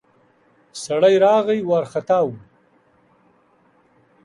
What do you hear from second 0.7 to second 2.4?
سړی راغی، وارختا و.